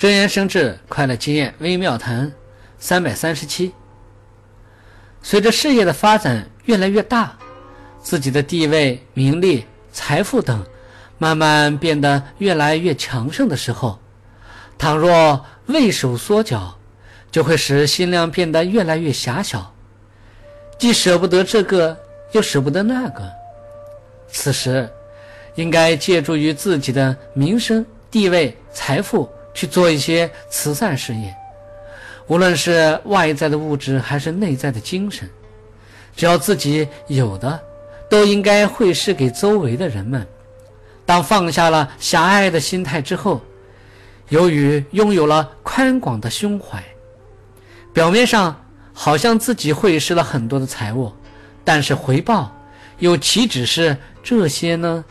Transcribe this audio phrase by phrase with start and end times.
[0.00, 2.32] 真言生智，快乐经验微妙谈，
[2.78, 3.70] 三百三十七。
[5.20, 7.36] 随着事业的发展越来越大，
[8.00, 10.64] 自己的地位、名利、财富等
[11.18, 13.98] 慢慢变得越来越强盛的时候，
[14.78, 16.74] 倘若畏手缩脚，
[17.30, 19.70] 就会使心量变得越来越狭小，
[20.78, 21.94] 既舍不得这个，
[22.32, 23.30] 又舍不得那个。
[24.28, 24.88] 此时，
[25.56, 29.30] 应该借助于自己的名声、地位、财富。
[29.52, 31.34] 去做一些慈善事业，
[32.26, 35.28] 无论是外在的物质还是内在的精神，
[36.14, 37.60] 只要自己有的，
[38.08, 40.26] 都应该会施给周围的人们。
[41.04, 43.40] 当放下了狭隘的心态之后，
[44.28, 46.82] 由于拥有了宽广的胸怀，
[47.92, 51.12] 表面上好像自己会失了很多的财物，
[51.64, 52.54] 但是回报
[52.98, 55.04] 又岂止是这些呢？